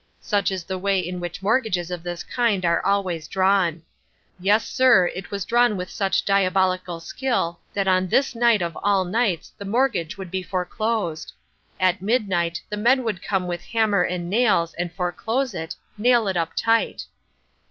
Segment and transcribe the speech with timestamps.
[0.19, 3.83] Such is the way in which mortgages of this kind are always drawn.
[4.39, 9.05] Yes, sir, it was drawn with such diabolical skill that on this night of all
[9.05, 11.33] nights the mortgage would be foreclosed.
[11.79, 16.35] At midnight the men would come with hammer and nails and foreclose it, nail it
[16.35, 17.05] up tight.